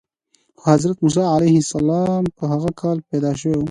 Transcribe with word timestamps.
خو 0.59 0.63
حضرت 0.73 0.97
موسی 1.03 1.21
علیه 1.35 1.57
السلام 1.63 2.23
په 2.37 2.43
هغه 2.51 2.69
کال 2.81 2.97
پیدا 3.09 3.31
شو. 3.39 3.53